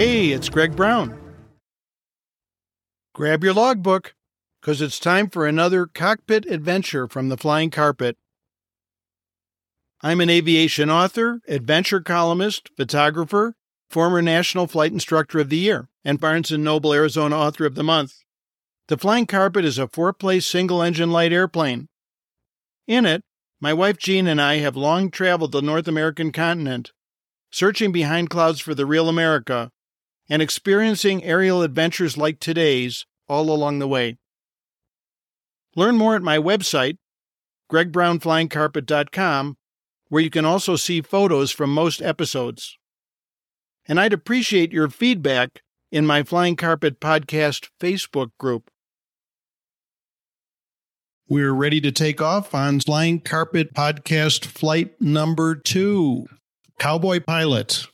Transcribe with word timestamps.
Hey, 0.00 0.30
it's 0.30 0.48
Greg 0.48 0.74
Brown. 0.74 1.14
Grab 3.14 3.44
your 3.44 3.52
logbook, 3.52 4.14
because 4.58 4.80
it's 4.80 4.98
time 4.98 5.28
for 5.28 5.46
another 5.46 5.84
cockpit 5.84 6.46
adventure 6.46 7.06
from 7.06 7.28
the 7.28 7.36
flying 7.36 7.68
carpet. 7.68 8.16
I'm 10.00 10.22
an 10.22 10.30
aviation 10.30 10.88
author, 10.88 11.42
adventure 11.46 12.00
columnist, 12.00 12.70
photographer, 12.78 13.56
former 13.90 14.22
National 14.22 14.66
Flight 14.66 14.90
Instructor 14.90 15.38
of 15.38 15.50
the 15.50 15.58
Year, 15.58 15.90
and 16.02 16.18
Barnes 16.18 16.50
& 16.50 16.58
Noble 16.58 16.94
Arizona 16.94 17.36
Author 17.36 17.66
of 17.66 17.74
the 17.74 17.84
Month. 17.84 18.14
The 18.88 18.96
Flying 18.96 19.26
Carpet 19.26 19.66
is 19.66 19.76
a 19.76 19.86
four-place 19.86 20.46
single-engine 20.46 21.10
light 21.10 21.34
airplane. 21.34 21.88
In 22.86 23.04
it, 23.04 23.22
my 23.60 23.74
wife 23.74 23.98
Jean 23.98 24.26
and 24.26 24.40
I 24.40 24.60
have 24.60 24.76
long 24.76 25.10
traveled 25.10 25.52
the 25.52 25.60
North 25.60 25.86
American 25.86 26.32
continent, 26.32 26.92
searching 27.52 27.92
behind 27.92 28.30
clouds 28.30 28.60
for 28.60 28.74
the 28.74 28.86
real 28.86 29.06
America, 29.06 29.70
and 30.30 30.40
experiencing 30.40 31.24
aerial 31.24 31.60
adventures 31.60 32.16
like 32.16 32.38
today's 32.38 33.04
all 33.28 33.50
along 33.50 33.80
the 33.80 33.88
way. 33.88 34.16
Learn 35.74 35.96
more 35.96 36.14
at 36.14 36.22
my 36.22 36.38
website, 36.38 36.96
gregbrownflyingcarpet.com, 37.70 39.56
where 40.08 40.22
you 40.22 40.30
can 40.30 40.44
also 40.44 40.76
see 40.76 41.02
photos 41.02 41.50
from 41.50 41.74
most 41.74 42.00
episodes. 42.00 42.78
And 43.86 43.98
I'd 43.98 44.12
appreciate 44.12 44.72
your 44.72 44.88
feedback 44.88 45.62
in 45.90 46.06
my 46.06 46.22
Flying 46.22 46.54
Carpet 46.54 47.00
Podcast 47.00 47.68
Facebook 47.80 48.30
group. 48.38 48.70
We're 51.28 51.52
ready 51.52 51.80
to 51.80 51.92
take 51.92 52.20
off 52.20 52.54
on 52.54 52.80
Flying 52.80 53.20
Carpet 53.20 53.72
Podcast 53.74 54.46
flight 54.46 55.00
number 55.00 55.54
two 55.54 56.26
Cowboy 56.78 57.20
Pilot. 57.20 57.86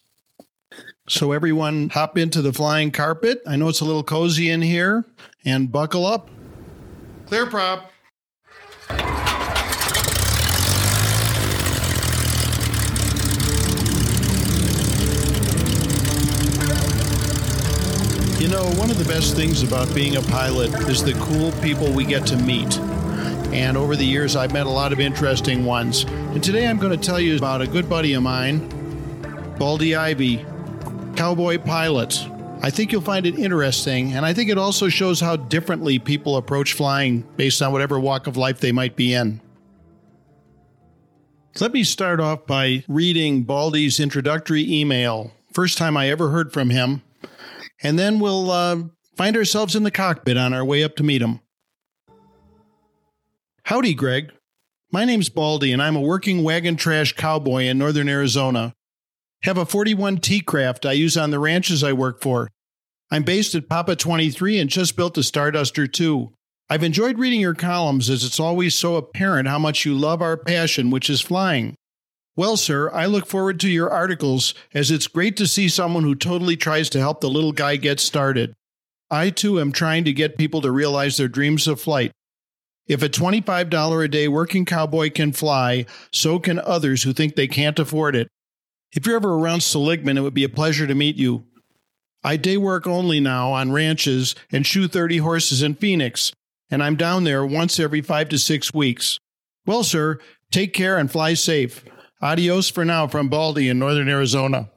So, 1.09 1.31
everyone, 1.31 1.91
hop 1.91 2.19
into 2.19 2.43
the 2.43 2.53
flying 2.53 2.91
carpet. 2.91 3.41
I 3.47 3.55
know 3.55 3.69
it's 3.69 3.81
a 3.81 3.85
little 3.85 4.03
cozy 4.03 4.51
in 4.51 4.61
here, 4.61 5.05
and 5.45 5.71
buckle 5.71 6.05
up. 6.05 6.29
Clear 7.27 7.47
prop. 7.47 7.93
You 18.41 18.49
know, 18.49 18.65
one 18.75 18.91
of 18.91 18.99
the 18.99 19.07
best 19.07 19.37
things 19.37 19.63
about 19.63 19.95
being 19.95 20.17
a 20.17 20.23
pilot 20.23 20.75
is 20.89 21.05
the 21.05 21.15
cool 21.15 21.53
people 21.63 21.93
we 21.93 22.05
get 22.05 22.27
to 22.27 22.37
meet. 22.37 22.81
And 23.55 23.77
over 23.77 23.95
the 23.95 24.05
years, 24.05 24.35
I've 24.35 24.53
met 24.53 24.67
a 24.67 24.71
lot 24.71 24.93
of 24.93 24.99
interesting 24.99 25.65
ones. 25.65 26.03
And 26.03 26.43
today 26.43 26.67
I'm 26.67 26.79
going 26.79 26.99
to 26.99 27.07
tell 27.07 27.21
you 27.21 27.37
about 27.37 27.61
a 27.61 27.67
good 27.69 27.89
buddy 27.89 28.15
of 28.15 28.25
mine, 28.25 29.55
Baldy 29.57 29.95
Ivy, 29.95 30.45
cowboy 31.17 31.59
pilot. 31.59 32.29
I 32.63 32.71
think 32.71 32.93
you'll 32.93 33.01
find 33.01 33.27
it 33.27 33.39
interesting, 33.39 34.13
and 34.13 34.25
I 34.25 34.33
think 34.33 34.51
it 34.51 34.59
also 34.59 34.89
shows 34.89 35.21
how 35.21 35.37
differently 35.37 35.99
people 35.99 36.37
approach 36.37 36.75
flying 36.75 37.23
based 37.37 37.63
on 37.63 37.73
whatever 37.73 37.99
walk 37.99 38.27
of 38.27 38.37
life 38.37 38.61
they 38.61 38.73
might 38.73 38.97
be 38.97 39.15
in. 39.15 39.41
Let 41.59 41.73
me 41.73 41.85
start 41.85 42.21
off 42.21 42.47
by 42.47 42.85
reading 42.87 43.45
Baldy's 43.45 43.99
introductory 43.99 44.71
email. 44.71 45.33
First 45.53 45.79
time 45.79 45.97
I 45.97 46.11
ever 46.11 46.29
heard 46.29 46.53
from 46.53 46.69
him. 46.69 47.03
And 47.83 47.99
then 47.99 48.21
we'll 48.21 48.51
uh, 48.51 48.77
find 49.17 49.37
ourselves 49.37 49.75
in 49.75 49.83
the 49.83 49.91
cockpit 49.91 50.37
on 50.37 50.53
our 50.53 50.65
way 50.65 50.85
up 50.85 50.97
to 50.97 51.03
meet 51.03 51.23
him. 51.23 51.41
Howdy, 53.65 53.95
Greg. 53.95 54.33
My 54.93 55.05
name's 55.05 55.31
Baldy, 55.31 55.73
and 55.73 55.83
I'm 55.83 55.97
a 55.97 56.01
working 56.01 56.43
wagon 56.43 56.77
trash 56.77 57.15
cowboy 57.15 57.65
in 57.65 57.79
northern 57.79 58.09
Arizona. 58.09 58.75
Have 59.43 59.59
a 59.59 59.67
41 59.67 60.19
T 60.19 60.41
craft 60.41 60.87
I 60.87 60.93
use 60.93 61.17
on 61.17 61.31
the 61.31 61.39
ranches 61.39 61.85
I 61.85 61.93
work 61.93 62.21
for. 62.21 62.49
I'm 63.11 63.23
based 63.23 63.55
at 63.55 63.69
Papa 63.69 63.95
23 63.95 64.59
and 64.59 64.69
just 64.69 64.97
built 64.97 65.17
a 65.19 65.21
Starduster 65.21 65.91
2. 65.91 66.33
I've 66.69 66.83
enjoyed 66.83 67.19
reading 67.19 67.41
your 67.41 67.55
columns 67.55 68.11
as 68.11 68.25
it's 68.25 68.41
always 68.41 68.75
so 68.75 68.97
apparent 68.97 69.47
how 69.47 69.59
much 69.61 69.85
you 69.85 69.95
love 69.95 70.21
our 70.21 70.37
passion, 70.37 70.91
which 70.91 71.09
is 71.09 71.21
flying. 71.21 71.77
Well, 72.35 72.57
sir, 72.57 72.91
I 72.91 73.07
look 73.07 73.27
forward 73.27 73.61
to 73.61 73.69
your 73.69 73.89
articles 73.89 74.53
as 74.75 74.91
it's 74.91 75.07
great 75.07 75.37
to 75.37 75.47
see 75.47 75.69
someone 75.69 76.03
who 76.03 76.17
totally 76.17 76.57
tries 76.57 76.91
to 76.91 76.99
help 76.99 77.21
the 77.21 77.31
little 77.31 77.53
guy 77.53 77.77
get 77.77 78.01
started. 78.01 78.53
I 79.11 79.31
too 79.31 79.61
am 79.61 79.71
trying 79.71 80.05
to 80.05 80.13
get 80.13 80.37
people 80.37 80.61
to 80.63 80.73
realize 80.73 81.17
their 81.17 81.29
dreams 81.29 81.69
of 81.69 81.81
flight. 81.81 82.11
If 82.89 83.03
a 83.03 83.09
$25 83.09 84.05
a 84.05 84.09
day 84.09 84.27
working 84.29 84.65
cowboy 84.65 85.11
can 85.11 85.33
fly, 85.33 85.87
so 86.13 86.39
can 86.41 86.59
others 86.59 87.05
who 87.05 87.13
think 87.13 87.37
they 87.37 87.49
can't 87.49 87.79
afford 87.79 88.17
it. 88.17 88.29
If 88.93 89.07
you're 89.07 89.17
ever 89.17 89.35
around 89.35 89.63
Seligman, 89.63 90.17
it 90.17 90.23
would 90.23 90.35
be 90.35 90.45
a 90.45 90.49
pleasure 90.49 90.87
to 90.87 90.95
meet 90.95 91.17
you. 91.17 91.45
I 92.25 92.37
day 92.37 92.57
work 92.57 92.87
only 92.87 93.21
now 93.21 93.53
on 93.53 93.73
ranches 93.73 94.35
and 94.51 94.67
shoe 94.67 94.89
30 94.89 95.19
horses 95.19 95.63
in 95.63 95.75
Phoenix, 95.75 96.33
and 96.71 96.83
I'm 96.83 96.97
down 96.97 97.25
there 97.25 97.45
once 97.45 97.79
every 97.79 98.01
five 98.01 98.29
to 98.31 98.39
six 98.39 98.73
weeks. 98.75 99.19
Well, 99.65 99.85
sir, 99.85 100.19
take 100.51 100.73
care 100.73 100.99
and 100.99 101.11
fly 101.11 101.35
safe. 101.35 101.85
Adios 102.21 102.71
for 102.71 102.85
now 102.85 103.07
from 103.07 103.29
Baldy 103.29 103.69
in 103.69 103.79
northern 103.79 104.09
Arizona. 104.09 104.71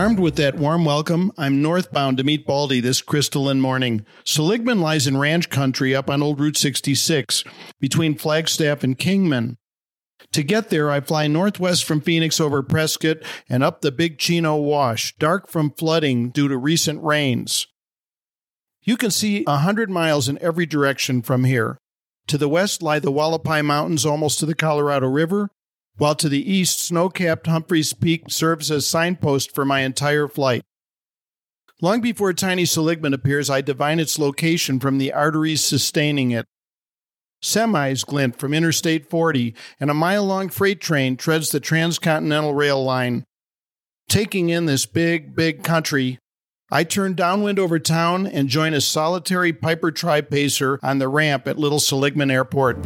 Armed 0.00 0.18
with 0.18 0.36
that 0.36 0.54
warm 0.54 0.86
welcome, 0.86 1.30
I'm 1.36 1.60
northbound 1.60 2.16
to 2.16 2.24
meet 2.24 2.46
Baldy 2.46 2.80
this 2.80 3.02
crystalline 3.02 3.60
morning. 3.60 4.06
Seligman 4.24 4.80
lies 4.80 5.06
in 5.06 5.18
ranch 5.18 5.50
country 5.50 5.94
up 5.94 6.08
on 6.08 6.22
Old 6.22 6.40
Route 6.40 6.56
66 6.56 7.44
between 7.80 8.16
Flagstaff 8.16 8.82
and 8.82 8.98
Kingman. 8.98 9.58
To 10.32 10.42
get 10.42 10.70
there, 10.70 10.90
I 10.90 11.00
fly 11.00 11.26
northwest 11.26 11.84
from 11.84 12.00
Phoenix 12.00 12.40
over 12.40 12.62
Prescott 12.62 13.18
and 13.46 13.62
up 13.62 13.82
the 13.82 13.92
Big 13.92 14.16
Chino 14.16 14.56
Wash, 14.56 15.14
dark 15.18 15.50
from 15.50 15.70
flooding 15.70 16.30
due 16.30 16.48
to 16.48 16.56
recent 16.56 17.02
rains. 17.02 17.66
You 18.80 18.96
can 18.96 19.10
see 19.10 19.44
a 19.46 19.58
hundred 19.58 19.90
miles 19.90 20.30
in 20.30 20.38
every 20.40 20.64
direction 20.64 21.20
from 21.20 21.44
here. 21.44 21.76
To 22.28 22.38
the 22.38 22.48
west 22.48 22.80
lie 22.80 23.00
the 23.00 23.12
Hualapai 23.12 23.62
Mountains 23.62 24.06
almost 24.06 24.38
to 24.38 24.46
the 24.46 24.54
Colorado 24.54 25.08
River, 25.08 25.50
while 26.00 26.14
to 26.14 26.30
the 26.30 26.50
east, 26.50 26.80
snow 26.80 27.10
capped 27.10 27.46
Humphreys 27.46 27.92
Peak 27.92 28.30
serves 28.30 28.70
as 28.70 28.86
signpost 28.86 29.54
for 29.54 29.66
my 29.66 29.80
entire 29.80 30.28
flight. 30.28 30.62
Long 31.82 32.00
before 32.00 32.32
tiny 32.32 32.64
Seligman 32.64 33.12
appears, 33.12 33.50
I 33.50 33.60
divine 33.60 34.00
its 34.00 34.18
location 34.18 34.80
from 34.80 34.96
the 34.96 35.12
arteries 35.12 35.62
sustaining 35.62 36.30
it. 36.30 36.46
Semis 37.42 38.06
glint 38.06 38.38
from 38.38 38.54
Interstate 38.54 39.10
40, 39.10 39.54
and 39.78 39.90
a 39.90 39.94
mile 39.94 40.24
long 40.24 40.48
freight 40.48 40.80
train 40.80 41.18
treads 41.18 41.50
the 41.50 41.60
transcontinental 41.60 42.54
rail 42.54 42.82
line. 42.82 43.24
Taking 44.08 44.48
in 44.48 44.64
this 44.64 44.86
big, 44.86 45.36
big 45.36 45.62
country, 45.62 46.18
I 46.72 46.82
turn 46.82 47.12
downwind 47.12 47.58
over 47.58 47.78
town 47.78 48.26
and 48.26 48.48
join 48.48 48.72
a 48.72 48.80
solitary 48.80 49.52
Piper 49.52 49.92
Tri 49.92 50.22
Pacer 50.22 50.80
on 50.82 50.98
the 50.98 51.08
ramp 51.08 51.46
at 51.46 51.58
Little 51.58 51.78
Seligman 51.78 52.30
Airport. 52.30 52.78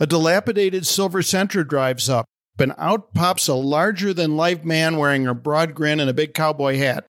A 0.00 0.06
dilapidated 0.06 0.86
silver 0.86 1.22
Sentra 1.22 1.66
drives 1.66 2.08
up, 2.08 2.24
and 2.58 2.74
out 2.78 3.14
pops 3.14 3.48
a 3.48 3.54
larger 3.54 4.12
than 4.12 4.36
life 4.36 4.64
man 4.64 4.96
wearing 4.96 5.26
a 5.26 5.34
broad 5.34 5.74
grin 5.74 6.00
and 6.00 6.08
a 6.08 6.14
big 6.14 6.34
cowboy 6.34 6.76
hat. 6.76 7.06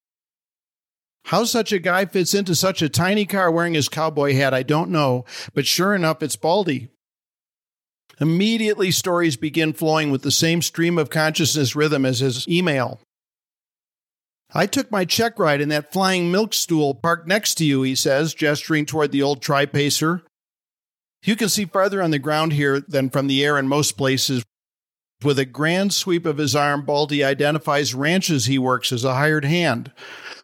How 1.25 1.43
such 1.43 1.71
a 1.71 1.79
guy 1.79 2.05
fits 2.05 2.33
into 2.33 2.55
such 2.55 2.81
a 2.81 2.89
tiny 2.89 3.25
car 3.25 3.51
wearing 3.51 3.73
his 3.75 3.89
cowboy 3.89 4.33
hat, 4.33 4.53
I 4.53 4.63
don't 4.63 4.89
know, 4.89 5.25
but 5.53 5.67
sure 5.67 5.93
enough, 5.93 6.23
it's 6.23 6.35
Baldy. 6.35 6.89
Immediately, 8.19 8.91
stories 8.91 9.37
begin 9.37 9.73
flowing 9.73 10.11
with 10.11 10.23
the 10.23 10.31
same 10.31 10.61
stream 10.61 10.97
of 10.97 11.09
consciousness 11.09 11.75
rhythm 11.75 12.05
as 12.05 12.19
his 12.19 12.47
email. 12.47 12.99
I 14.51 14.65
took 14.65 14.89
my 14.91 15.05
check 15.05 15.37
ride 15.37 15.61
in 15.61 15.69
that 15.69 15.93
flying 15.93 16.31
milk 16.31 16.55
stool 16.55 16.95
parked 16.95 17.27
next 17.27 17.55
to 17.55 17.65
you, 17.65 17.83
he 17.83 17.93
says, 17.93 18.33
gesturing 18.33 18.85
toward 18.85 19.11
the 19.11 19.21
old 19.21 19.41
tri 19.41 19.65
pacer. 19.67 20.23
You 21.23 21.35
can 21.35 21.49
see 21.49 21.65
farther 21.65 22.01
on 22.01 22.11
the 22.11 22.19
ground 22.19 22.53
here 22.53 22.79
than 22.79 23.09
from 23.09 23.27
the 23.27 23.43
air 23.43 23.57
in 23.57 23.67
most 23.67 23.97
places. 23.97 24.43
With 25.21 25.37
a 25.37 25.45
grand 25.45 25.93
sweep 25.93 26.25
of 26.25 26.37
his 26.37 26.55
arm, 26.55 26.85
Baldy 26.85 27.23
identifies 27.23 27.93
ranches 27.93 28.45
he 28.45 28.57
works 28.57 28.93
as 28.93 29.03
a 29.03 29.15
hired 29.15 29.43
hand. 29.43 29.91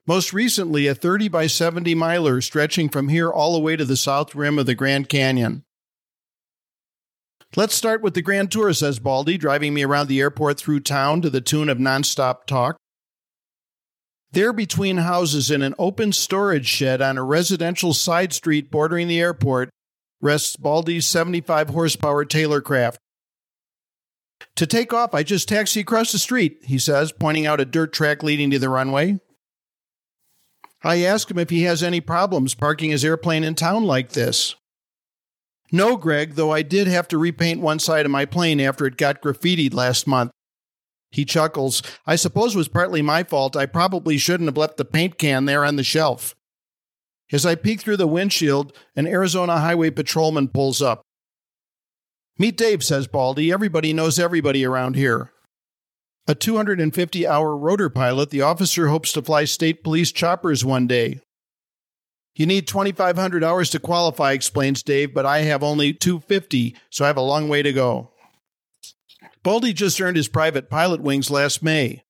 Most 0.06 0.34
recently, 0.34 0.88
a 0.88 0.94
30 0.94 1.30
by 1.30 1.48
70 1.48 1.96
miler 1.96 2.42
stretching 2.42 2.90
from 2.90 3.08
here 3.08 3.32
all 3.32 3.54
the 3.54 3.60
way 3.60 3.78
to 3.78 3.86
the 3.86 3.96
south 3.96 4.36
rim 4.36 4.60
of 4.60 4.66
the 4.66 4.76
Grand 4.76 5.08
Canyon. 5.08 5.64
Let's 7.56 7.74
start 7.74 8.02
with 8.02 8.16
the 8.16 8.22
Grand 8.22 8.52
Tour, 8.52 8.74
says 8.74 9.00
Baldy, 9.00 9.38
driving 9.38 9.74
me 9.74 9.84
around 9.84 10.08
the 10.08 10.20
airport 10.20 10.60
through 10.60 10.82
town 10.82 11.22
to 11.22 11.30
the 11.30 11.40
tune 11.40 11.70
of 11.70 11.78
nonstop 11.78 12.46
talk. 12.46 12.76
There, 14.34 14.52
between 14.52 14.98
houses 14.98 15.50
in 15.50 15.62
an 15.62 15.74
open 15.80 16.12
storage 16.12 16.68
shed 16.68 17.02
on 17.02 17.18
a 17.18 17.24
residential 17.24 17.94
side 17.94 18.34
street 18.34 18.70
bordering 18.70 19.08
the 19.08 19.22
airport, 19.22 19.70
rests 20.22 20.56
Baldy's 20.56 21.06
75 21.06 21.70
horsepower 21.70 22.26
Taylorcraft. 22.26 22.98
To 24.56 24.68
take 24.68 24.94
off, 24.94 25.14
I 25.14 25.24
just 25.24 25.50
taxi 25.50 25.82
across 25.82 26.12
the 26.12 26.20
street, 26.20 26.60
he 26.64 26.78
says, 26.78 27.12
pointing 27.12 27.46
out 27.46 27.60
a 27.60 27.66
dirt 27.66 27.94
track 27.94 28.24
leading 28.24 28.52
to 28.52 28.60
the 28.60 28.70
runway. 28.70 29.20
I 30.84 31.02
ask 31.02 31.30
him 31.32 31.40
if 31.40 31.50
he 31.50 31.64
has 31.64 31.82
any 31.82 32.00
problems 32.00 32.54
parking 32.54 32.92
his 32.92 33.04
airplane 33.04 33.44
in 33.44 33.56
town 33.56 33.86
like 33.86 34.12
this. 34.12 34.56
No, 35.72 35.98
Greg, 35.98 36.36
though 36.36 36.52
I 36.52 36.62
did 36.62 36.88
have 36.88 37.08
to 37.10 37.18
repaint 37.18 37.60
one 37.60 37.80
side 37.80 38.06
of 38.06 38.12
my 38.12 38.26
plane 38.26 38.62
after 38.62 38.86
it 38.86 38.98
got 38.98 39.22
graffitied 39.22 39.74
last 39.74 40.06
month. 40.06 40.32
He 41.12 41.26
chuckles. 41.26 41.82
I 42.06 42.16
suppose 42.18 42.54
it 42.54 42.58
was 42.58 42.68
partly 42.68 43.02
my 43.02 43.24
fault. 43.24 43.56
I 43.56 43.66
probably 43.66 44.18
shouldn't 44.18 44.48
have 44.48 44.58
left 44.58 44.78
the 44.78 44.86
paint 44.86 45.18
can 45.18 45.46
there 45.46 45.66
on 45.66 45.76
the 45.76 45.84
shelf. 45.84 46.36
As 47.32 47.46
I 47.46 47.56
peek 47.56 47.82
through 47.82 47.98
the 47.98 48.08
windshield, 48.08 48.74
an 48.96 49.08
Arizona 49.08 49.58
highway 49.58 49.90
patrolman 49.90 50.48
pulls 50.48 50.82
up. 50.82 51.02
Meet 52.38 52.58
Dave, 52.58 52.84
says 52.84 53.08
Baldy. 53.08 53.52
Everybody 53.52 53.94
knows 53.94 54.20
everybody 54.20 54.66
around 54.66 54.96
here. 54.96 55.32
A 56.28 56.36
250 56.36 57.28
hour 57.28 57.56
rotor 57.56 57.90
pilot, 57.90 58.30
the 58.30 58.42
officer 58.42 58.88
hopes 58.88 59.14
to 59.14 59.22
fly 59.22 59.46
state 59.46 59.84
police 59.84 60.12
choppers 60.12 60.66
one 60.66 60.88
day. 60.88 61.22
You 62.36 62.46
need 62.46 62.68
2,500 62.68 63.44
hours 63.44 63.70
to 63.70 63.80
qualify, 63.80 64.34
explains 64.34 64.84
Dave, 64.84 65.14
but 65.14 65.26
I 65.26 65.40
have 65.40 65.64
only 65.64 65.94
250, 65.94 66.76
so 66.90 67.06
I 67.06 67.08
have 67.08 67.18
a 67.18 67.22
long 67.22 67.48
way 67.48 67.62
to 67.64 67.72
go. 67.72 68.12
Baldy 69.42 69.72
just 69.72 70.02
earned 70.02 70.18
his 70.18 70.28
private 70.28 70.70
pilot 70.70 71.02
wings 71.02 71.32
last 71.32 71.64
May. 71.64 72.05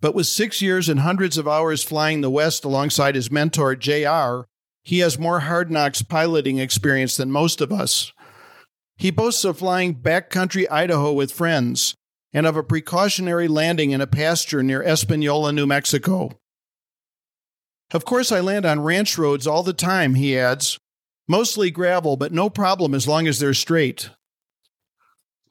But 0.00 0.14
with 0.14 0.26
six 0.26 0.60
years 0.60 0.88
and 0.88 1.00
hundreds 1.00 1.38
of 1.38 1.48
hours 1.48 1.82
flying 1.82 2.20
the 2.20 2.30
West 2.30 2.64
alongside 2.64 3.14
his 3.14 3.30
mentor, 3.30 3.74
JR, 3.74 4.42
he 4.82 4.98
has 4.98 5.18
more 5.18 5.40
hard 5.40 5.70
knocks 5.70 6.02
piloting 6.02 6.58
experience 6.58 7.16
than 7.16 7.30
most 7.30 7.60
of 7.60 7.72
us. 7.72 8.12
He 8.96 9.10
boasts 9.10 9.44
of 9.44 9.58
flying 9.58 9.94
backcountry 9.94 10.70
Idaho 10.70 11.12
with 11.12 11.32
friends, 11.32 11.94
and 12.32 12.46
of 12.46 12.56
a 12.56 12.62
precautionary 12.62 13.48
landing 13.48 13.90
in 13.90 14.00
a 14.00 14.06
pasture 14.06 14.62
near 14.62 14.82
Espanola, 14.82 15.52
New 15.52 15.66
Mexico. 15.66 16.30
Of 17.92 18.04
course, 18.04 18.32
I 18.32 18.40
land 18.40 18.66
on 18.66 18.80
ranch 18.80 19.16
roads 19.16 19.46
all 19.46 19.62
the 19.62 19.72
time, 19.72 20.14
he 20.14 20.38
adds. 20.38 20.78
Mostly 21.28 21.70
gravel, 21.70 22.16
but 22.16 22.32
no 22.32 22.50
problem 22.50 22.94
as 22.94 23.08
long 23.08 23.26
as 23.26 23.38
they're 23.38 23.54
straight. 23.54 24.10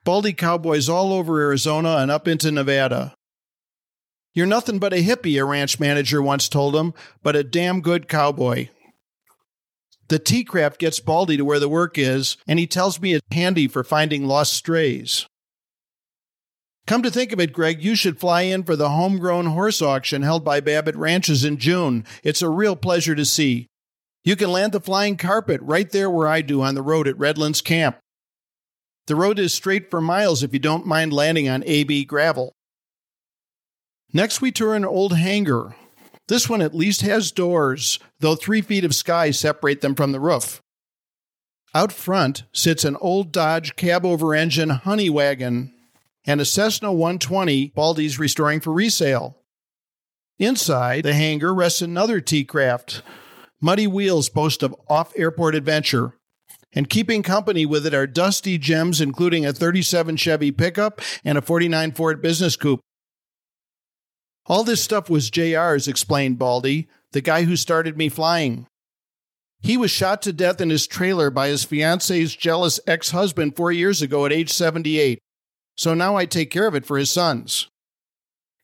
Baldy 0.03 0.33
cowboys 0.33 0.87
all 0.87 1.11
over 1.11 1.41
Arizona 1.41 1.97
and 1.97 2.11
up 2.11 2.27
into 2.27 2.51
Nevada. 2.51 3.15
You're 4.35 4.45
nothing 4.45 4.79
but 4.79 4.93
a 4.93 5.01
hippie, 5.01 5.41
a 5.41 5.45
ranch 5.45 5.79
manager 5.79 6.21
once 6.21 6.49
told 6.49 6.75
him, 6.75 6.93
but 7.23 7.37
a 7.37 7.43
damn 7.43 7.79
good 7.79 8.09
cowboy. 8.09 8.67
The 10.09 10.19
T 10.19 10.43
craft 10.43 10.77
gets 10.77 10.99
Baldy 10.99 11.37
to 11.37 11.45
where 11.45 11.59
the 11.59 11.69
work 11.69 11.97
is, 11.97 12.35
and 12.45 12.59
he 12.59 12.67
tells 12.67 13.01
me 13.01 13.13
it's 13.13 13.25
handy 13.31 13.67
for 13.69 13.83
finding 13.83 14.27
lost 14.27 14.53
strays. 14.53 15.25
Come 16.85 17.01
to 17.01 17.09
think 17.09 17.31
of 17.31 17.39
it, 17.39 17.53
Greg, 17.53 17.81
you 17.81 17.95
should 17.95 18.19
fly 18.19 18.41
in 18.41 18.63
for 18.63 18.75
the 18.75 18.89
homegrown 18.89 19.47
horse 19.47 19.81
auction 19.81 20.21
held 20.21 20.43
by 20.43 20.59
Babbitt 20.59 20.97
Ranches 20.97 21.43
in 21.43 21.57
June. 21.57 22.05
It's 22.21 22.43
a 22.43 22.49
real 22.49 22.75
pleasure 22.75 23.15
to 23.15 23.25
see. 23.25 23.67
You 24.23 24.35
can 24.35 24.51
land 24.51 24.73
the 24.73 24.81
flying 24.81 25.15
carpet 25.15 25.61
right 25.63 25.89
there 25.89 26.09
where 26.09 26.27
I 26.27 26.41
do 26.41 26.61
on 26.61 26.75
the 26.75 26.83
road 26.83 27.07
at 27.07 27.17
Redlands 27.17 27.61
Camp. 27.61 27.97
The 29.07 29.15
road 29.15 29.39
is 29.39 29.53
straight 29.53 29.89
for 29.89 30.01
miles 30.01 30.43
if 30.43 30.51
you 30.51 30.59
don't 30.59 30.85
mind 30.85 31.13
landing 31.13 31.47
on 31.47 31.63
AB 31.65 32.03
gravel. 32.05 32.51
Next, 34.15 34.39
we 34.41 34.49
tour 34.49 34.73
an 34.75 34.85
old 34.85 35.17
hangar. 35.17 35.75
This 36.29 36.47
one 36.47 36.61
at 36.61 36.73
least 36.73 37.01
has 37.01 37.33
doors, 37.33 37.99
though 38.21 38.35
three 38.35 38.61
feet 38.61 38.85
of 38.85 38.95
sky 38.95 39.29
separate 39.31 39.81
them 39.81 39.93
from 39.93 40.13
the 40.13 40.21
roof. 40.21 40.61
Out 41.73 41.91
front 41.91 42.45
sits 42.53 42.85
an 42.85 42.95
old 43.01 43.33
Dodge 43.33 43.75
cab 43.75 44.05
over 44.05 44.33
engine 44.33 44.69
honey 44.69 45.09
wagon 45.09 45.73
and 46.25 46.39
a 46.39 46.45
Cessna 46.45 46.93
120 46.93 47.73
Baldy's 47.75 48.17
restoring 48.17 48.61
for 48.61 48.71
resale. 48.71 49.35
Inside 50.39 51.03
the 51.03 51.13
hangar 51.13 51.53
rests 51.53 51.81
another 51.81 52.21
T 52.21 52.45
craft. 52.45 53.01
Muddy 53.59 53.85
wheels 53.85 54.29
boast 54.29 54.63
of 54.63 54.73
off 54.87 55.11
airport 55.17 55.55
adventure. 55.55 56.13
And 56.71 56.89
keeping 56.89 57.21
company 57.21 57.65
with 57.65 57.85
it 57.85 57.93
are 57.93 58.07
dusty 58.07 58.57
gems, 58.57 59.01
including 59.01 59.45
a 59.45 59.51
37 59.51 60.15
Chevy 60.15 60.53
pickup 60.53 61.01
and 61.25 61.37
a 61.37 61.41
49 61.41 61.91
Ford 61.91 62.21
business 62.21 62.55
coupe. 62.55 62.79
All 64.47 64.63
this 64.63 64.83
stuff 64.83 65.09
was 65.09 65.31
JR's, 65.31 65.87
explained 65.87 66.37
Baldy, 66.37 66.87
the 67.11 67.21
guy 67.21 67.43
who 67.43 67.55
started 67.55 67.97
me 67.97 68.09
flying. 68.09 68.67
He 69.61 69.77
was 69.77 69.89
shot 69.89 70.21
to 70.23 70.33
death 70.33 70.61
in 70.61 70.69
his 70.69 70.85
trailer 70.85 71.29
by 71.29 71.47
his 71.47 71.65
fiancee's 71.65 72.35
jealous 72.35 72.79
ex 72.85 73.11
husband 73.11 73.55
four 73.55 73.71
years 73.71 74.01
ago 74.01 74.25
at 74.25 74.31
age 74.31 74.51
78 74.51 75.19
so 75.75 75.93
now 75.93 76.15
I 76.15 76.25
take 76.25 76.49
care 76.49 76.67
of 76.67 76.75
it 76.75 76.85
for 76.85 76.97
his 76.97 77.11
sons. 77.11 77.67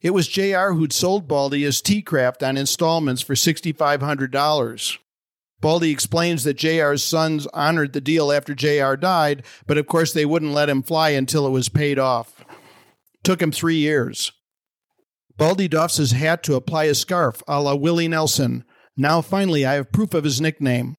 It 0.01 0.11
was 0.11 0.27
JR 0.27 0.71
who'd 0.71 0.93
sold 0.93 1.27
Baldy 1.27 1.63
his 1.63 1.81
T 1.81 2.01
Craft 2.01 2.41
on 2.41 2.57
installments 2.57 3.21
for 3.21 3.35
$6,500. 3.35 4.97
Baldy 5.59 5.91
explains 5.91 6.43
that 6.43 6.57
JR's 6.57 7.03
sons 7.03 7.45
honored 7.53 7.93
the 7.93 8.01
deal 8.01 8.31
after 8.31 8.55
JR 8.55 8.95
died, 8.95 9.43
but 9.67 9.77
of 9.77 9.85
course 9.85 10.11
they 10.11 10.25
wouldn't 10.25 10.53
let 10.53 10.69
him 10.69 10.81
fly 10.81 11.09
until 11.09 11.45
it 11.45 11.51
was 11.51 11.69
paid 11.69 11.99
off. 11.99 12.43
Took 13.23 13.41
him 13.41 13.51
three 13.51 13.75
years. 13.75 14.31
Baldy 15.41 15.67
doffs 15.67 15.97
his 15.97 16.11
hat 16.11 16.43
to 16.43 16.53
apply 16.53 16.83
a 16.83 16.93
scarf 16.93 17.41
a 17.47 17.59
la 17.59 17.73
Willie 17.73 18.07
Nelson. 18.07 18.63
Now 18.95 19.21
finally 19.21 19.65
I 19.65 19.73
have 19.73 19.91
proof 19.91 20.13
of 20.13 20.23
his 20.23 20.39
nickname. 20.39 20.93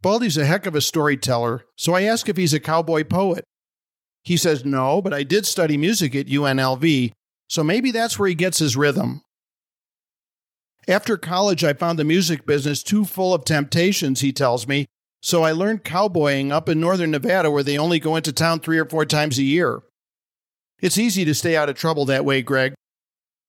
Baldy's 0.00 0.36
a 0.36 0.44
heck 0.44 0.66
of 0.66 0.74
a 0.74 0.80
storyteller, 0.80 1.62
so 1.76 1.94
I 1.94 2.02
ask 2.02 2.28
if 2.28 2.36
he's 2.36 2.52
a 2.52 2.58
cowboy 2.58 3.04
poet. 3.04 3.44
He 4.24 4.36
says, 4.36 4.64
No, 4.64 5.00
but 5.00 5.14
I 5.14 5.22
did 5.22 5.46
study 5.46 5.76
music 5.76 6.16
at 6.16 6.26
UNLV, 6.26 7.12
so 7.48 7.62
maybe 7.62 7.92
that's 7.92 8.18
where 8.18 8.28
he 8.28 8.34
gets 8.34 8.58
his 8.58 8.76
rhythm. 8.76 9.22
After 10.88 11.16
college, 11.16 11.62
I 11.62 11.72
found 11.72 12.00
the 12.00 12.04
music 12.04 12.44
business 12.44 12.82
too 12.82 13.04
full 13.04 13.32
of 13.32 13.44
temptations, 13.44 14.22
he 14.22 14.32
tells 14.32 14.66
me, 14.66 14.86
so 15.20 15.44
I 15.44 15.52
learned 15.52 15.84
cowboying 15.84 16.50
up 16.50 16.68
in 16.68 16.80
northern 16.80 17.12
Nevada 17.12 17.48
where 17.48 17.62
they 17.62 17.78
only 17.78 18.00
go 18.00 18.16
into 18.16 18.32
town 18.32 18.58
three 18.58 18.78
or 18.78 18.86
four 18.86 19.04
times 19.04 19.38
a 19.38 19.44
year. 19.44 19.82
It's 20.80 20.98
easy 20.98 21.24
to 21.24 21.32
stay 21.32 21.56
out 21.56 21.68
of 21.68 21.76
trouble 21.76 22.04
that 22.06 22.24
way, 22.24 22.42
Greg. 22.42 22.74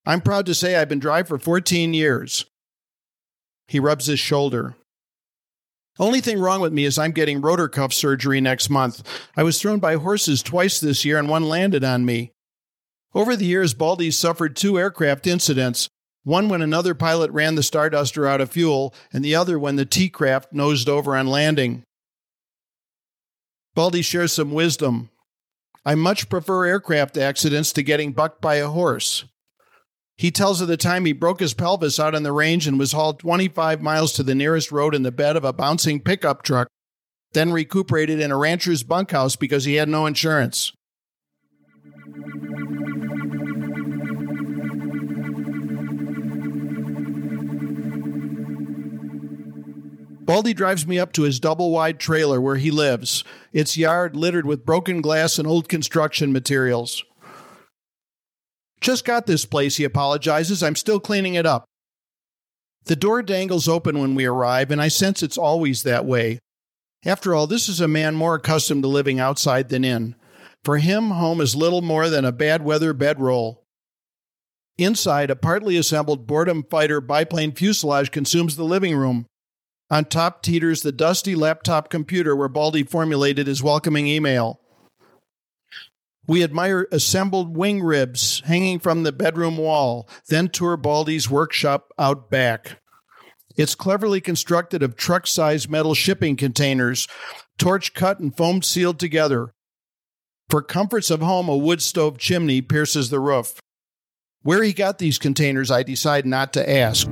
I'm 0.05 0.21
proud 0.21 0.45
to 0.47 0.53
say 0.55 0.75
I've 0.75 0.89
been 0.89 0.99
dry 0.99 1.23
for 1.23 1.37
14 1.37 1.93
years. 1.93 2.45
He 3.67 3.79
rubs 3.79 4.05
his 4.05 4.19
shoulder. 4.19 4.75
Only 5.99 6.21
thing 6.21 6.39
wrong 6.39 6.59
with 6.59 6.73
me 6.73 6.85
is 6.85 6.97
I'm 6.97 7.11
getting 7.11 7.41
rotor 7.41 7.69
cuff 7.69 7.93
surgery 7.93 8.41
next 8.41 8.69
month. 8.69 9.07
I 9.37 9.43
was 9.43 9.61
thrown 9.61 9.79
by 9.79 9.95
horses 9.95 10.41
twice 10.41 10.79
this 10.79 11.05
year 11.05 11.17
and 11.17 11.29
one 11.29 11.43
landed 11.43 11.83
on 11.83 12.05
me. 12.05 12.31
Over 13.13 13.35
the 13.35 13.45
years, 13.45 13.73
Baldy 13.73 14.09
suffered 14.09 14.55
two 14.55 14.79
aircraft 14.79 15.27
incidents 15.27 15.87
one 16.23 16.47
when 16.47 16.61
another 16.61 16.95
pilot 16.95 17.31
ran 17.31 17.55
the 17.55 17.61
Starduster 17.61 18.27
out 18.27 18.41
of 18.41 18.51
fuel, 18.51 18.93
and 19.11 19.23
the 19.23 19.35
other 19.35 19.59
when 19.59 19.75
the 19.75 19.85
T 19.85 20.09
craft 20.09 20.53
nosed 20.53 20.87
over 20.87 21.15
on 21.15 21.27
landing. 21.27 21.83
Baldy 23.75 24.01
shares 24.01 24.33
some 24.33 24.51
wisdom. 24.51 25.09
I 25.85 25.95
much 25.95 26.29
prefer 26.29 26.65
aircraft 26.65 27.17
accidents 27.17 27.73
to 27.73 27.83
getting 27.83 28.13
bucked 28.13 28.39
by 28.41 28.55
a 28.55 28.69
horse. 28.69 29.25
He 30.15 30.31
tells 30.31 30.61
of 30.61 30.67
the 30.67 30.77
time 30.77 31.05
he 31.05 31.13
broke 31.13 31.39
his 31.39 31.53
pelvis 31.53 31.99
out 31.99 32.13
on 32.13 32.23
the 32.23 32.31
range 32.31 32.67
and 32.67 32.77
was 32.77 32.91
hauled 32.91 33.19
25 33.19 33.81
miles 33.81 34.13
to 34.13 34.23
the 34.23 34.35
nearest 34.35 34.71
road 34.71 34.93
in 34.93 35.03
the 35.03 35.11
bed 35.11 35.35
of 35.35 35.43
a 35.43 35.53
bouncing 35.53 35.99
pickup 35.99 36.43
truck, 36.43 36.67
then 37.33 37.51
recuperated 37.51 38.19
in 38.19 38.31
a 38.31 38.37
rancher's 38.37 38.83
bunkhouse 38.83 39.35
because 39.35 39.65
he 39.65 39.75
had 39.75 39.89
no 39.89 40.05
insurance. 40.05 40.71
Baldy 50.25 50.53
drives 50.53 50.87
me 50.87 50.97
up 50.99 51.11
to 51.13 51.23
his 51.23 51.39
double 51.39 51.71
wide 51.71 51.99
trailer 51.99 52.39
where 52.39 52.55
he 52.55 52.71
lives, 52.71 53.25
its 53.51 53.75
yard 53.75 54.15
littered 54.15 54.45
with 54.45 54.65
broken 54.65 55.01
glass 55.01 55.37
and 55.37 55.45
old 55.45 55.67
construction 55.67 56.31
materials. 56.31 57.03
Just 58.83 59.05
got 59.05 59.25
this 59.25 59.45
place, 59.45 59.77
he 59.77 59.85
apologizes. 59.85 60.61
I'm 60.61 60.75
still 60.75 60.99
cleaning 60.99 61.35
it 61.35 61.45
up. 61.45 61.63
The 62.83 62.97
door 62.97 63.23
dangles 63.23 63.69
open 63.69 63.97
when 63.97 64.13
we 64.13 64.25
arrive, 64.25 64.71
and 64.71 64.81
I 64.81 64.89
sense 64.89 65.23
it's 65.23 65.37
always 65.37 65.83
that 65.83 66.05
way. 66.05 66.39
After 67.05 67.33
all, 67.33 67.47
this 67.47 67.69
is 67.69 67.79
a 67.79 67.87
man 67.87 68.13
more 68.13 68.35
accustomed 68.35 68.83
to 68.83 68.89
living 68.89 69.21
outside 69.21 69.69
than 69.69 69.85
in. 69.85 70.15
For 70.65 70.79
him, 70.79 71.11
home 71.11 71.39
is 71.39 71.55
little 71.55 71.81
more 71.81 72.09
than 72.09 72.25
a 72.25 72.33
bad 72.33 72.65
weather 72.65 72.91
bedroll. 72.91 73.63
Inside, 74.77 75.29
a 75.29 75.35
partly 75.37 75.77
assembled 75.77 76.27
boredom 76.27 76.65
fighter 76.69 76.99
biplane 76.99 77.53
fuselage 77.53 78.11
consumes 78.11 78.57
the 78.57 78.65
living 78.65 78.97
room. 78.97 79.27
On 79.89 80.03
top 80.03 80.41
teeters 80.41 80.81
the 80.81 80.91
dusty 80.91 81.35
laptop 81.35 81.89
computer 81.89 82.35
where 82.35 82.49
Baldy 82.49 82.83
formulated 82.83 83.47
his 83.47 83.63
welcoming 83.63 84.07
email. 84.07 84.59
We 86.25 86.43
admire 86.43 86.87
assembled 86.91 87.57
wing 87.57 87.83
ribs 87.83 88.41
hanging 88.45 88.79
from 88.79 89.03
the 89.03 89.11
bedroom 89.11 89.57
wall, 89.57 90.07
then 90.29 90.49
tour 90.49 90.77
Baldy's 90.77 91.29
workshop 91.29 91.91
out 91.99 92.29
back. 92.29 92.79
It's 93.57 93.75
cleverly 93.75 94.21
constructed 94.21 94.81
of 94.81 94.95
truck 94.95 95.27
sized 95.27 95.69
metal 95.69 95.93
shipping 95.93 96.35
containers, 96.37 97.07
torch 97.57 97.93
cut 97.93 98.19
and 98.19 98.35
foam 98.35 98.61
sealed 98.61 98.99
together. 98.99 99.53
For 100.49 100.61
comforts 100.61 101.11
of 101.11 101.21
home, 101.21 101.49
a 101.49 101.57
wood 101.57 101.81
stove 101.81 102.17
chimney 102.17 102.61
pierces 102.61 103.09
the 103.09 103.19
roof. 103.19 103.59
Where 104.41 104.63
he 104.63 104.73
got 104.73 104.99
these 104.99 105.17
containers, 105.17 105.71
I 105.71 105.83
decide 105.83 106.25
not 106.25 106.53
to 106.53 106.69
ask. 106.69 107.07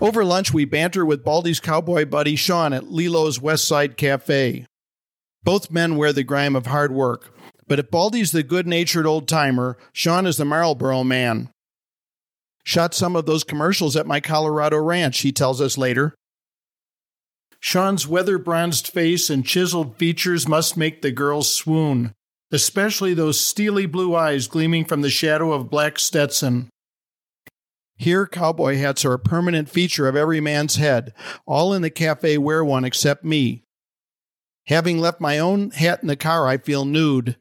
Over 0.00 0.24
lunch, 0.24 0.50
we 0.54 0.64
banter 0.64 1.04
with 1.04 1.24
Baldy's 1.24 1.60
cowboy 1.60 2.06
buddy 2.06 2.34
Sean 2.34 2.72
at 2.72 2.90
Lilo's 2.90 3.38
West 3.38 3.66
Side 3.66 3.98
Cafe. 3.98 4.64
Both 5.44 5.70
men 5.70 5.96
wear 5.96 6.10
the 6.10 6.24
grime 6.24 6.56
of 6.56 6.66
hard 6.66 6.90
work, 6.90 7.34
but 7.68 7.78
if 7.78 7.90
Baldy's 7.90 8.32
the 8.32 8.42
good 8.42 8.66
natured 8.66 9.06
old 9.06 9.28
timer, 9.28 9.76
Sean 9.92 10.26
is 10.26 10.38
the 10.38 10.46
Marlboro 10.46 11.04
man. 11.04 11.50
Shot 12.64 12.94
some 12.94 13.14
of 13.14 13.26
those 13.26 13.44
commercials 13.44 13.94
at 13.94 14.06
my 14.06 14.20
Colorado 14.20 14.78
ranch, 14.78 15.20
he 15.20 15.32
tells 15.32 15.60
us 15.60 15.76
later. 15.76 16.14
Sean's 17.58 18.08
weather 18.08 18.38
bronzed 18.38 18.86
face 18.86 19.28
and 19.28 19.44
chiseled 19.44 19.98
features 19.98 20.48
must 20.48 20.78
make 20.78 21.02
the 21.02 21.12
girls 21.12 21.52
swoon, 21.52 22.14
especially 22.50 23.12
those 23.12 23.38
steely 23.38 23.84
blue 23.84 24.16
eyes 24.16 24.48
gleaming 24.48 24.86
from 24.86 25.02
the 25.02 25.10
shadow 25.10 25.52
of 25.52 25.68
black 25.68 25.98
Stetson. 25.98 26.70
Here, 28.00 28.26
cowboy 28.26 28.78
hats 28.78 29.04
are 29.04 29.12
a 29.12 29.18
permanent 29.18 29.68
feature 29.68 30.08
of 30.08 30.16
every 30.16 30.40
man's 30.40 30.76
head. 30.76 31.12
All 31.44 31.74
in 31.74 31.82
the 31.82 31.90
cafe 31.90 32.38
wear 32.38 32.64
one 32.64 32.82
except 32.82 33.26
me. 33.26 33.64
Having 34.68 35.00
left 35.00 35.20
my 35.20 35.38
own 35.38 35.70
hat 35.72 36.00
in 36.00 36.08
the 36.08 36.16
car, 36.16 36.48
I 36.48 36.56
feel 36.56 36.86
nude. 36.86 37.36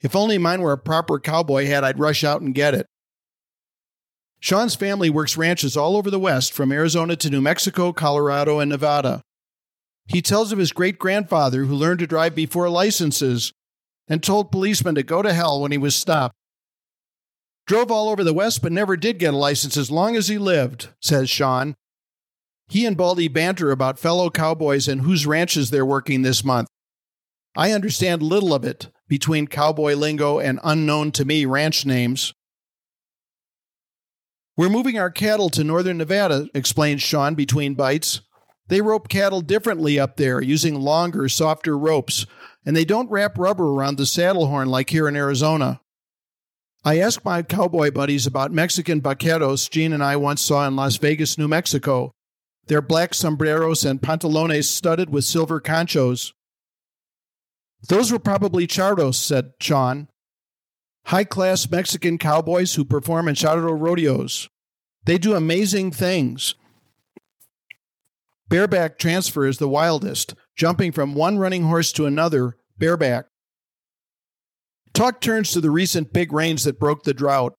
If 0.00 0.16
only 0.16 0.38
mine 0.38 0.60
were 0.60 0.72
a 0.72 0.76
proper 0.76 1.20
cowboy 1.20 1.66
hat, 1.66 1.84
I'd 1.84 2.00
rush 2.00 2.24
out 2.24 2.40
and 2.40 2.52
get 2.52 2.74
it. 2.74 2.86
Sean's 4.40 4.74
family 4.74 5.08
works 5.08 5.36
ranches 5.36 5.76
all 5.76 5.96
over 5.96 6.10
the 6.10 6.18
West, 6.18 6.52
from 6.52 6.72
Arizona 6.72 7.14
to 7.14 7.30
New 7.30 7.40
Mexico, 7.40 7.92
Colorado, 7.92 8.58
and 8.58 8.70
Nevada. 8.70 9.22
He 10.08 10.20
tells 10.20 10.50
of 10.50 10.58
his 10.58 10.72
great 10.72 10.98
grandfather 10.98 11.62
who 11.66 11.76
learned 11.76 12.00
to 12.00 12.08
drive 12.08 12.34
before 12.34 12.68
licenses 12.68 13.52
and 14.08 14.20
told 14.20 14.50
policemen 14.50 14.96
to 14.96 15.04
go 15.04 15.22
to 15.22 15.32
hell 15.32 15.60
when 15.60 15.70
he 15.70 15.78
was 15.78 15.94
stopped. 15.94 16.34
Drove 17.66 17.90
all 17.90 18.08
over 18.08 18.24
the 18.24 18.34
West, 18.34 18.62
but 18.62 18.72
never 18.72 18.96
did 18.96 19.18
get 19.18 19.34
a 19.34 19.36
license 19.36 19.76
as 19.76 19.90
long 19.90 20.16
as 20.16 20.28
he 20.28 20.38
lived, 20.38 20.88
says 21.00 21.30
Sean. 21.30 21.74
He 22.68 22.86
and 22.86 22.96
Baldy 22.96 23.28
banter 23.28 23.70
about 23.70 23.98
fellow 23.98 24.30
cowboys 24.30 24.88
and 24.88 25.02
whose 25.02 25.26
ranches 25.26 25.70
they're 25.70 25.86
working 25.86 26.22
this 26.22 26.44
month. 26.44 26.68
I 27.54 27.72
understand 27.72 28.22
little 28.22 28.54
of 28.54 28.64
it 28.64 28.88
between 29.08 29.46
cowboy 29.46 29.94
lingo 29.94 30.38
and 30.38 30.58
unknown 30.64 31.12
to 31.12 31.24
me 31.26 31.44
ranch 31.44 31.84
names. 31.84 32.32
We're 34.56 34.70
moving 34.70 34.98
our 34.98 35.10
cattle 35.10 35.50
to 35.50 35.62
northern 35.62 35.98
Nevada, 35.98 36.48
explains 36.54 37.02
Sean 37.02 37.34
between 37.34 37.74
bites. 37.74 38.22
They 38.68 38.80
rope 38.80 39.08
cattle 39.08 39.42
differently 39.42 40.00
up 40.00 40.16
there, 40.16 40.40
using 40.40 40.80
longer, 40.80 41.28
softer 41.28 41.76
ropes, 41.76 42.24
and 42.64 42.74
they 42.74 42.86
don't 42.86 43.10
wrap 43.10 43.36
rubber 43.36 43.66
around 43.66 43.98
the 43.98 44.06
saddle 44.06 44.46
horn 44.46 44.68
like 44.68 44.88
here 44.88 45.06
in 45.06 45.16
Arizona. 45.16 45.81
I 46.84 46.98
asked 46.98 47.24
my 47.24 47.42
cowboy 47.42 47.90
buddies 47.90 48.26
about 48.26 48.52
Mexican 48.52 49.00
vaqueros 49.00 49.70
Jean 49.70 49.92
and 49.92 50.02
I 50.02 50.16
once 50.16 50.42
saw 50.42 50.66
in 50.66 50.76
Las 50.76 50.96
Vegas, 50.96 51.38
New 51.38 51.48
Mexico. 51.48 52.12
Their 52.66 52.82
black 52.82 53.14
sombreros 53.14 53.84
and 53.84 54.00
pantalones 54.00 54.64
studded 54.64 55.10
with 55.10 55.24
silver 55.24 55.60
conchos. 55.60 56.32
Those 57.88 58.12
were 58.12 58.18
probably 58.18 58.66
charros, 58.66 59.14
said 59.14 59.52
Sean 59.60 60.08
high 61.06 61.24
class 61.24 61.70
Mexican 61.70 62.18
cowboys 62.18 62.74
who 62.74 62.84
perform 62.84 63.28
in 63.28 63.34
charro 63.34 63.78
rodeos. 63.78 64.48
They 65.04 65.18
do 65.18 65.34
amazing 65.34 65.92
things. 65.92 66.54
Bareback 68.48 68.98
transfer 68.98 69.46
is 69.46 69.58
the 69.58 69.68
wildest, 69.68 70.34
jumping 70.56 70.92
from 70.92 71.14
one 71.14 71.38
running 71.38 71.64
horse 71.64 71.92
to 71.92 72.06
another, 72.06 72.56
bareback. 72.78 73.26
Talk 74.92 75.20
turns 75.20 75.52
to 75.52 75.60
the 75.60 75.70
recent 75.70 76.12
big 76.12 76.32
rains 76.32 76.64
that 76.64 76.78
broke 76.78 77.04
the 77.04 77.14
drought. 77.14 77.54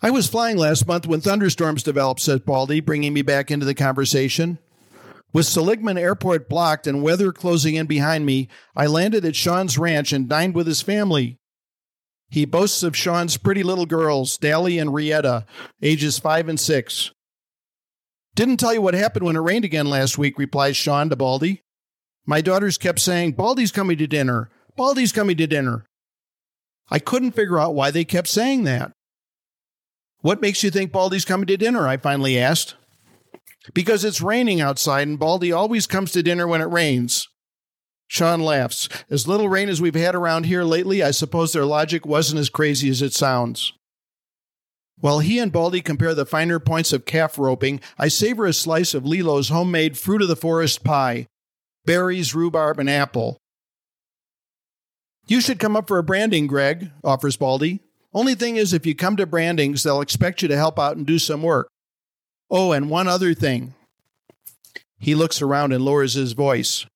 I 0.00 0.10
was 0.10 0.28
flying 0.28 0.56
last 0.56 0.86
month 0.86 1.06
when 1.06 1.20
thunderstorms 1.20 1.82
developed, 1.82 2.20
said 2.20 2.44
Baldy, 2.44 2.80
bringing 2.80 3.14
me 3.14 3.22
back 3.22 3.50
into 3.50 3.66
the 3.66 3.74
conversation. 3.74 4.58
With 5.32 5.46
Seligman 5.46 5.98
Airport 5.98 6.48
blocked 6.48 6.86
and 6.86 7.02
weather 7.02 7.32
closing 7.32 7.74
in 7.74 7.86
behind 7.86 8.24
me, 8.24 8.48
I 8.76 8.86
landed 8.86 9.24
at 9.24 9.34
Sean's 9.34 9.78
ranch 9.78 10.12
and 10.12 10.28
dined 10.28 10.54
with 10.54 10.66
his 10.66 10.82
family. 10.82 11.38
He 12.28 12.44
boasts 12.44 12.82
of 12.82 12.96
Sean's 12.96 13.36
pretty 13.36 13.62
little 13.62 13.86
girls, 13.86 14.38
Dally 14.38 14.78
and 14.78 14.94
Rietta, 14.94 15.44
ages 15.82 16.18
five 16.18 16.48
and 16.48 16.60
six. 16.60 17.10
Didn't 18.34 18.58
tell 18.58 18.74
you 18.74 18.82
what 18.82 18.94
happened 18.94 19.24
when 19.24 19.36
it 19.36 19.40
rained 19.40 19.64
again 19.64 19.86
last 19.86 20.18
week, 20.18 20.38
replies 20.38 20.76
Sean 20.76 21.08
to 21.10 21.16
Baldy. 21.16 21.62
My 22.26 22.40
daughters 22.40 22.78
kept 22.78 23.00
saying, 23.00 23.32
Baldy's 23.32 23.72
coming 23.72 23.98
to 23.98 24.06
dinner. 24.06 24.50
Baldy's 24.76 25.12
coming 25.12 25.36
to 25.36 25.46
dinner. 25.46 25.84
I 26.90 26.98
couldn't 26.98 27.32
figure 27.32 27.58
out 27.58 27.74
why 27.74 27.90
they 27.90 28.04
kept 28.04 28.28
saying 28.28 28.64
that. 28.64 28.92
What 30.20 30.40
makes 30.40 30.62
you 30.62 30.70
think 30.70 30.90
Baldy's 30.90 31.24
coming 31.24 31.46
to 31.46 31.56
dinner? 31.56 31.86
I 31.86 31.96
finally 31.96 32.38
asked 32.38 32.74
because 33.72 34.04
it's 34.04 34.20
raining 34.20 34.60
outside 34.60 35.08
and 35.08 35.18
Baldy 35.18 35.52
always 35.52 35.86
comes 35.86 36.12
to 36.12 36.22
dinner 36.22 36.46
when 36.46 36.60
it 36.60 36.64
rains. 36.64 37.28
Sean 38.08 38.40
laughs. 38.40 38.88
As 39.10 39.26
little 39.26 39.48
rain 39.48 39.68
as 39.68 39.80
we've 39.80 39.94
had 39.94 40.14
around 40.14 40.44
here 40.44 40.64
lately, 40.64 41.02
I 41.02 41.10
suppose 41.10 41.52
their 41.52 41.64
logic 41.64 42.04
wasn't 42.04 42.40
as 42.40 42.50
crazy 42.50 42.90
as 42.90 43.00
it 43.00 43.14
sounds. 43.14 43.72
While 45.00 45.18
he 45.18 45.38
and 45.38 45.50
Baldy 45.50 45.80
compare 45.80 46.14
the 46.14 46.26
finer 46.26 46.58
points 46.58 46.92
of 46.92 47.04
calf 47.04 47.38
roping, 47.38 47.80
I 47.98 48.08
savor 48.08 48.46
a 48.46 48.52
slice 48.52 48.94
of 48.94 49.04
Lilo's 49.04 49.48
homemade 49.48 49.98
fruit 49.98 50.22
of 50.22 50.28
the 50.28 50.36
forest 50.36 50.84
pie 50.84 51.26
berries, 51.86 52.34
rhubarb, 52.34 52.78
and 52.78 52.88
apple. 52.88 53.36
You 55.26 55.40
should 55.40 55.58
come 55.58 55.76
up 55.76 55.88
for 55.88 55.98
a 55.98 56.02
branding, 56.02 56.46
Greg, 56.46 56.90
offers 57.02 57.36
Baldy. 57.36 57.80
Only 58.12 58.34
thing 58.34 58.56
is, 58.56 58.72
if 58.72 58.86
you 58.86 58.94
come 58.94 59.16
to 59.16 59.26
brandings, 59.26 59.82
they'll 59.82 60.00
expect 60.00 60.42
you 60.42 60.48
to 60.48 60.56
help 60.56 60.78
out 60.78 60.96
and 60.96 61.06
do 61.06 61.18
some 61.18 61.42
work. 61.42 61.68
Oh, 62.50 62.72
and 62.72 62.90
one 62.90 63.08
other 63.08 63.34
thing. 63.34 63.74
He 64.98 65.14
looks 65.14 65.42
around 65.42 65.72
and 65.72 65.84
lowers 65.84 66.14
his 66.14 66.32
voice. 66.32 66.86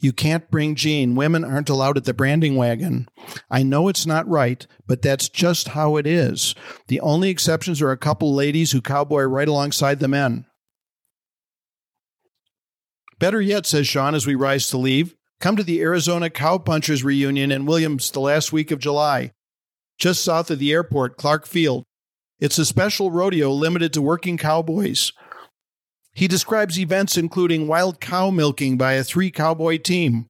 You 0.00 0.12
can't 0.12 0.50
bring 0.50 0.76
Jean. 0.76 1.16
Women 1.16 1.44
aren't 1.44 1.68
allowed 1.68 1.96
at 1.96 2.04
the 2.04 2.14
branding 2.14 2.54
wagon. 2.54 3.08
I 3.50 3.64
know 3.64 3.88
it's 3.88 4.06
not 4.06 4.28
right, 4.28 4.64
but 4.86 5.02
that's 5.02 5.28
just 5.28 5.68
how 5.68 5.96
it 5.96 6.06
is. 6.06 6.54
The 6.86 7.00
only 7.00 7.30
exceptions 7.30 7.82
are 7.82 7.90
a 7.90 7.96
couple 7.96 8.32
ladies 8.32 8.70
who 8.70 8.80
cowboy 8.80 9.22
right 9.24 9.48
alongside 9.48 9.98
the 9.98 10.06
men. 10.06 10.46
Better 13.18 13.40
yet, 13.40 13.66
says 13.66 13.88
Sean 13.88 14.14
as 14.14 14.24
we 14.24 14.36
rise 14.36 14.68
to 14.68 14.78
leave, 14.78 15.16
come 15.40 15.56
to 15.56 15.62
the 15.62 15.80
Arizona 15.80 16.30
Cowpunchers 16.30 17.04
reunion 17.04 17.52
in 17.52 17.66
Williams 17.66 18.10
the 18.10 18.20
last 18.20 18.52
week 18.52 18.70
of 18.70 18.80
July. 18.80 19.32
Just 19.98 20.24
south 20.24 20.50
of 20.50 20.58
the 20.58 20.72
airport, 20.72 21.16
Clark 21.16 21.46
Field. 21.46 21.84
It's 22.40 22.58
a 22.58 22.64
special 22.64 23.10
rodeo 23.10 23.50
limited 23.50 23.92
to 23.94 24.02
working 24.02 24.36
cowboys. 24.36 25.12
He 26.12 26.28
describes 26.28 26.78
events 26.78 27.16
including 27.16 27.68
wild 27.68 28.00
cow 28.00 28.30
milking 28.30 28.76
by 28.76 28.94
a 28.94 29.04
three 29.04 29.30
cowboy 29.30 29.78
team. 29.78 30.26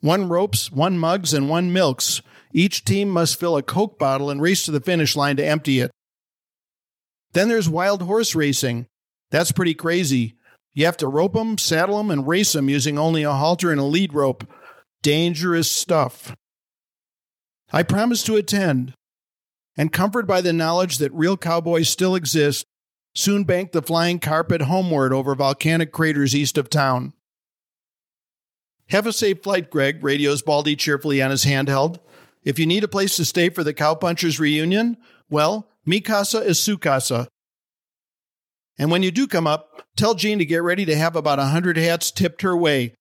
One 0.00 0.28
ropes, 0.28 0.72
one 0.72 0.98
mugs, 0.98 1.34
and 1.34 1.48
one 1.48 1.72
milks. 1.72 2.22
Each 2.52 2.84
team 2.84 3.10
must 3.10 3.38
fill 3.38 3.56
a 3.56 3.62
Coke 3.62 3.98
bottle 3.98 4.30
and 4.30 4.40
race 4.40 4.64
to 4.64 4.70
the 4.70 4.80
finish 4.80 5.14
line 5.14 5.36
to 5.36 5.46
empty 5.46 5.80
it. 5.80 5.90
Then 7.32 7.48
there's 7.48 7.68
wild 7.68 8.02
horse 8.02 8.34
racing. 8.34 8.86
That's 9.30 9.52
pretty 9.52 9.74
crazy. 9.74 10.36
You 10.80 10.86
have 10.86 10.96
to 10.96 11.08
rope 11.08 11.34
them, 11.34 11.58
saddle 11.58 11.98
them, 11.98 12.10
and 12.10 12.26
race 12.26 12.54
them 12.54 12.70
using 12.70 12.98
only 12.98 13.22
a 13.22 13.32
halter 13.32 13.70
and 13.70 13.78
a 13.78 13.84
lead 13.84 14.14
rope. 14.14 14.50
Dangerous 15.02 15.70
stuff. 15.70 16.34
I 17.70 17.82
promise 17.82 18.22
to 18.22 18.36
attend 18.36 18.94
and 19.76 19.92
comforted 19.92 20.26
by 20.26 20.40
the 20.40 20.54
knowledge 20.54 20.96
that 20.96 21.12
real 21.12 21.36
cowboys 21.36 21.90
still 21.90 22.14
exist, 22.14 22.64
soon 23.14 23.44
banked 23.44 23.74
the 23.74 23.82
flying 23.82 24.20
carpet 24.20 24.62
homeward 24.62 25.12
over 25.12 25.34
volcanic 25.34 25.92
craters 25.92 26.34
east 26.34 26.56
of 26.56 26.70
town. 26.70 27.12
Have 28.88 29.06
a 29.06 29.12
safe 29.12 29.42
flight, 29.42 29.68
Greg, 29.68 30.02
radios 30.02 30.40
Baldy 30.40 30.76
cheerfully 30.76 31.20
on 31.20 31.30
his 31.30 31.44
handheld. 31.44 31.98
If 32.42 32.58
you 32.58 32.64
need 32.64 32.84
a 32.84 32.88
place 32.88 33.16
to 33.16 33.26
stay 33.26 33.50
for 33.50 33.62
the 33.62 33.74
Cowpunchers 33.74 34.38
reunion, 34.38 34.96
well, 35.28 35.68
mi 35.84 36.00
casa 36.00 36.38
is 36.38 36.58
su 36.58 36.78
casa. 36.78 37.28
And 38.80 38.90
when 38.90 39.02
you 39.02 39.10
do 39.10 39.26
come 39.26 39.46
up, 39.46 39.82
tell 39.94 40.14
Jean 40.14 40.38
to 40.38 40.46
get 40.46 40.62
ready 40.62 40.86
to 40.86 40.96
have 40.96 41.14
about 41.14 41.38
a 41.38 41.44
hundred 41.44 41.76
hats 41.76 42.10
tipped 42.10 42.40
her 42.40 42.56
way. 42.56 42.94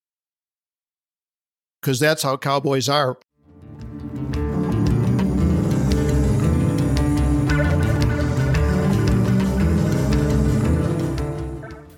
Because 1.79 2.01
that's 2.01 2.21
how 2.21 2.35
cowboys 2.35 2.89
are. 2.89 3.17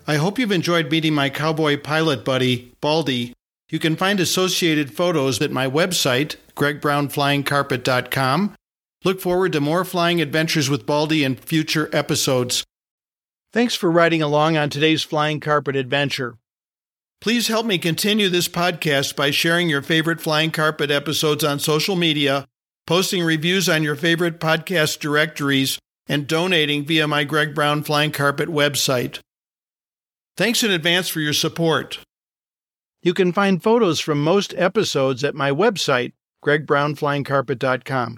I 0.08 0.18
hope 0.18 0.38
you've 0.38 0.52
enjoyed 0.52 0.92
meeting 0.92 1.16
my 1.16 1.32
cowboy 1.32 1.82
pilot 1.82 2.24
buddy, 2.24 2.76
Baldy. 2.82 3.34
You 3.72 3.80
can 3.80 3.96
find 3.96 4.20
associated 4.20 4.94
photos 4.94 5.42
at 5.42 5.50
my 5.50 5.68
website, 5.68 6.36
gregbrownflyingcarpet.com. 6.56 8.56
Look 9.04 9.20
forward 9.20 9.54
to 9.54 9.60
more 9.60 9.84
flying 9.84 10.22
adventures 10.22 10.70
with 10.70 10.86
Baldy 10.86 11.24
in 11.24 11.36
future 11.36 11.90
episodes. 11.92 12.64
Thanks 13.54 13.76
for 13.76 13.92
riding 13.92 14.22
along 14.22 14.56
on 14.56 14.70
today's 14.70 15.04
Flying 15.04 15.42
Carpet 15.42 15.76
adventure. 15.76 16.38
Please 17.20 17.50
help 17.50 17.66
me 17.66 17.78
continue 17.78 18.30
this 18.30 18.48
podcast 18.48 19.16
by 19.18 19.30
sharing 19.30 19.70
your 19.70 19.82
favorite 19.82 20.22
Flying 20.22 20.52
Carpet 20.52 20.90
episodes 20.90 21.44
on 21.44 21.60
social 21.60 21.98
media, 21.98 22.48
posting 22.88 23.24
reviews 23.24 23.68
on 23.68 23.84
your 23.84 23.98
favorite 23.98 24.40
podcast 24.40 25.00
directories, 25.00 25.80
and 26.08 26.28
donating 26.28 26.86
via 26.86 27.08
my 27.10 27.26
Greg 27.26 27.54
Brown 27.54 27.84
Flying 27.84 28.12
Carpet 28.12 28.48
website. 28.48 29.20
Thanks 30.38 30.64
in 30.64 30.72
advance 30.72 31.10
for 31.10 31.20
your 31.20 31.34
support. 31.34 32.00
You 33.04 33.14
can 33.14 33.34
find 33.34 33.62
photos 33.62 34.00
from 34.00 34.24
most 34.24 34.54
episodes 34.56 35.26
at 35.26 35.36
my 35.36 35.52
website, 35.52 36.14
gregbrownflyingcarpet.com. 36.46 38.18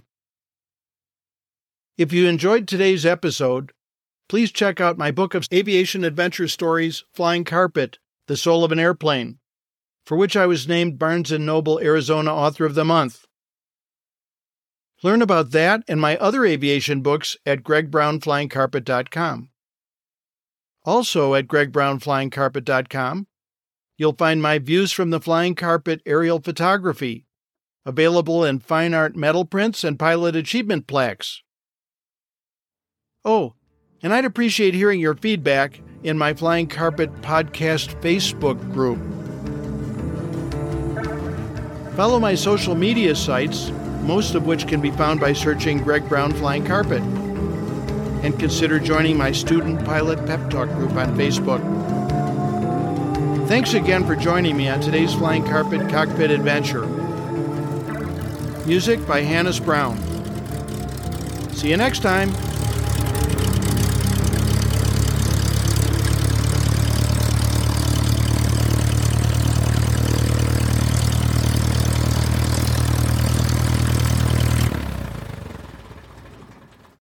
If 1.97 2.13
you 2.13 2.27
enjoyed 2.27 2.67
today's 2.67 3.05
episode, 3.05 3.71
please 4.29 4.51
check 4.51 4.81
out 4.81 4.97
my 4.97 5.11
book 5.11 5.33
of 5.33 5.47
aviation 5.53 6.03
adventure 6.03 6.47
stories, 6.47 7.03
Flying 7.13 7.43
Carpet, 7.43 7.99
The 8.27 8.37
Soul 8.37 8.63
of 8.63 8.71
an 8.71 8.79
Airplane, 8.79 9.39
for 10.05 10.17
which 10.17 10.35
I 10.35 10.45
was 10.45 10.67
named 10.67 10.99
Barnes 10.99 11.31
& 11.31 11.39
Noble 11.39 11.79
Arizona 11.79 12.33
Author 12.33 12.65
of 12.65 12.75
the 12.75 12.85
Month. 12.85 13.25
Learn 15.03 15.21
about 15.21 15.51
that 15.51 15.83
and 15.87 15.99
my 15.99 16.17
other 16.17 16.45
aviation 16.45 17.01
books 17.01 17.35
at 17.45 17.63
gregbrownflyingcarpet.com. 17.63 19.49
Also 20.85 21.33
at 21.35 21.47
gregbrownflyingcarpet.com, 21.47 23.27
you'll 23.97 24.15
find 24.15 24.41
my 24.41 24.59
views 24.59 24.91
from 24.91 25.09
the 25.09 25.19
flying 25.19 25.55
carpet 25.55 26.01
aerial 26.05 26.39
photography, 26.39 27.25
available 27.85 28.43
in 28.45 28.59
fine 28.59 28.93
art 28.93 29.15
metal 29.15 29.45
prints 29.45 29.83
and 29.83 29.99
pilot 29.99 30.35
achievement 30.35 30.87
plaques. 30.87 31.43
Oh, 33.25 33.55
and 34.03 34.13
I'd 34.13 34.25
appreciate 34.25 34.74
hearing 34.74 35.00
your 35.00 35.15
feedback 35.15 35.79
in 36.03 36.17
my 36.17 36.33
Flying 36.33 36.67
Carpet 36.67 37.10
Podcast 37.22 38.00
Facebook 38.01 38.60
group. 38.74 39.00
Follow 41.95 42.19
my 42.19 42.36
social 42.36 42.75
media 42.75 43.15
sites, 43.15 43.72
most 44.01 44.36
of 44.36 44.45
which 44.45 44.67
can 44.67 44.81
be 44.81 44.91
found 44.91 45.19
by 45.19 45.31
searching 45.31 45.77
Greg 45.77 46.07
Brown 46.10 46.33
Flying 46.33 46.65
Carpet. 46.65 47.01
And 48.24 48.38
consider 48.39 48.79
joining 48.79 49.17
my 49.17 49.31
Student 49.31 49.86
Pilot 49.86 50.25
Pep 50.25 50.50
Talk 50.50 50.69
group 50.69 50.91
on 50.93 51.15
Facebook. 51.17 51.62
Thanks 53.48 53.74
again 53.74 54.05
for 54.05 54.15
joining 54.15 54.57
me 54.57 54.67
on 54.69 54.81
today's 54.81 55.13
Flying 55.13 55.45
Carpet 55.45 55.89
Cockpit 55.89 56.31
Adventure. 56.31 56.86
Music 58.65 59.05
by 59.05 59.22
Hannes 59.22 59.60
Brown. 59.60 59.98
See 61.53 61.69
you 61.69 61.77
next 61.77 62.00
time. 62.00 62.31